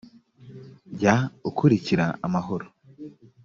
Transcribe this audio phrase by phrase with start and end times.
[0.97, 1.15] jya
[1.49, 2.67] ukurikira amahoro